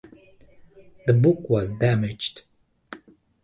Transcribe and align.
The 1.05 1.13
book 1.13 1.47
was 1.47 1.69
damaged. 1.69 2.41